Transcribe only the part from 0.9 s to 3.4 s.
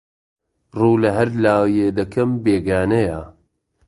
لەهەر لایێ دەکەم بێگانەیە